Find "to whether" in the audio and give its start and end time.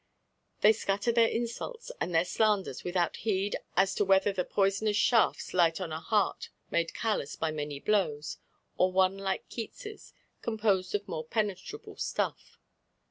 3.93-4.33